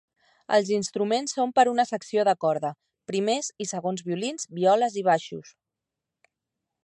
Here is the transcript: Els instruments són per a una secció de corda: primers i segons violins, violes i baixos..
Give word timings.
Els 0.55 0.69
instruments 0.75 1.35
són 1.39 1.51
per 1.57 1.65
a 1.65 1.69
una 1.73 1.85
secció 1.89 2.23
de 2.29 2.33
corda: 2.45 2.71
primers 3.11 3.51
i 3.65 3.69
segons 3.73 4.03
violins, 4.09 4.49
violes 4.61 4.99
i 5.03 5.03
baixos.. 5.11 5.55